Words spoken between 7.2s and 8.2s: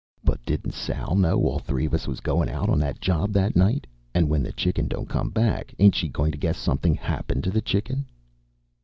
to the Chicken?"